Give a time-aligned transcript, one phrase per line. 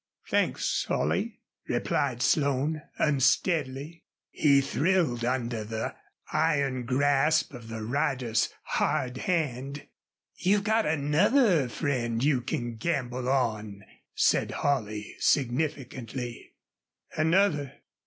[0.29, 4.03] "Thanks Holley," replied Slone, unsteadily.
[4.31, 5.93] He thrilled under the
[6.33, 9.87] iron grasp of the rider's hard hand.
[10.35, 13.83] "You've got another friend you can gamble on,"
[14.15, 16.53] said Holley, significantly.
[17.15, 17.73] "Another!